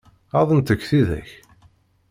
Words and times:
Ɣaḍent-k 0.33 0.81
tidak? 0.89 1.29